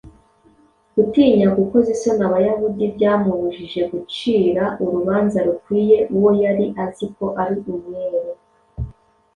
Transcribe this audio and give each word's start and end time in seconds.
Gutinya 0.95 1.47
gukoza 1.57 1.89
isoni 1.95 2.21
Abayahudi 2.29 2.83
byamubujije 2.95 3.81
gucira 3.91 4.63
urubanza 4.83 5.39
rukwiye 5.47 5.97
uwo 6.15 6.29
yari 6.43 6.65
azi 6.83 7.05
ko 7.15 7.25
ari 7.43 7.55
umwere. 7.75 8.31